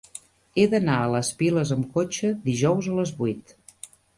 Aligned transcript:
He 0.59 0.63
d'anar 0.71 0.95
a 1.01 1.11
les 1.17 1.29
Piles 1.43 1.75
amb 1.77 1.87
cotxe 1.99 2.33
dijous 2.51 2.91
a 2.95 2.99
les 3.03 3.17
vuit. 3.21 3.57